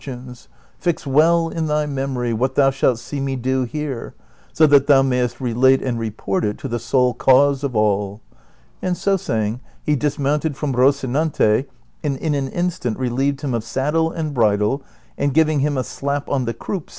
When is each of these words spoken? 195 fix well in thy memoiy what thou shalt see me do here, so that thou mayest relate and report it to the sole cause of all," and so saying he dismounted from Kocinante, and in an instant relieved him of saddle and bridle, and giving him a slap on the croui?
195 0.03 0.47
fix 0.79 1.05
well 1.05 1.47
in 1.49 1.67
thy 1.67 1.85
memoiy 1.85 2.33
what 2.33 2.55
thou 2.55 2.71
shalt 2.71 2.97
see 2.97 3.19
me 3.19 3.35
do 3.35 3.65
here, 3.65 4.15
so 4.51 4.65
that 4.65 4.87
thou 4.87 5.03
mayest 5.03 5.39
relate 5.39 5.79
and 5.79 5.99
report 5.99 6.43
it 6.43 6.57
to 6.57 6.67
the 6.67 6.79
sole 6.79 7.13
cause 7.13 7.63
of 7.63 7.75
all," 7.75 8.19
and 8.81 8.97
so 8.97 9.15
saying 9.15 9.61
he 9.83 9.95
dismounted 9.95 10.57
from 10.57 10.73
Kocinante, 10.73 11.67
and 12.03 12.17
in 12.17 12.33
an 12.33 12.47
instant 12.49 12.97
relieved 12.97 13.41
him 13.41 13.53
of 13.53 13.63
saddle 13.63 14.11
and 14.11 14.33
bridle, 14.33 14.81
and 15.19 15.35
giving 15.35 15.59
him 15.59 15.77
a 15.77 15.83
slap 15.83 16.27
on 16.27 16.45
the 16.45 16.53
croui? 16.55 16.89